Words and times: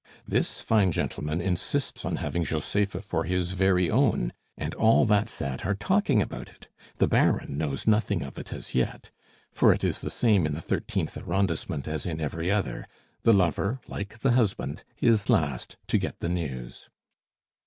This 0.27 0.61
fine 0.61 0.91
gentleman 0.91 1.39
insists 1.41 2.05
on 2.05 2.15
having 2.15 2.43
Josepha 2.43 3.03
for 3.03 3.25
his 3.25 3.53
very 3.53 3.87
own, 3.91 4.33
and 4.57 4.73
all 4.73 5.05
that 5.05 5.29
set 5.29 5.63
are 5.63 5.75
talking 5.75 6.23
about 6.23 6.49
it; 6.49 6.67
the 6.97 7.07
Baron 7.07 7.55
knows 7.55 7.85
nothing 7.85 8.23
of 8.23 8.39
it 8.39 8.51
as 8.51 8.73
yet; 8.73 9.11
for 9.51 9.71
it 9.71 9.83
is 9.83 10.01
the 10.01 10.09
same 10.09 10.47
in 10.47 10.55
the 10.55 10.59
Thirteenth 10.59 11.15
Arrondissement 11.15 11.87
as 11.87 12.07
in 12.07 12.19
every 12.19 12.49
other: 12.49 12.87
the 13.21 13.31
lover, 13.31 13.79
like 13.87 14.17
the 14.21 14.31
husband, 14.31 14.83
is 14.99 15.29
last 15.29 15.77
to 15.85 15.99
get 15.99 16.19
the 16.19 16.29
news. 16.29 16.89